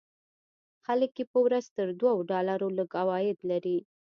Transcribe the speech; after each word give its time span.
خلک 0.85 1.11
یې 1.19 1.25
په 1.31 1.37
ورځ 1.45 1.65
تر 1.77 1.87
دوو 1.99 2.13
ډالرو 2.31 2.67
لږ 2.77 2.89
عواید 3.01 3.37
لري. 3.49 3.77